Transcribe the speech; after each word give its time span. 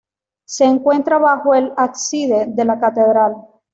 Se 0.47 0.65
encuentra 0.65 1.19
bajo 1.19 1.53
el 1.53 1.73
ábside 1.77 2.45
de 2.47 2.65
la 2.65 2.79
catedral. 2.79 3.35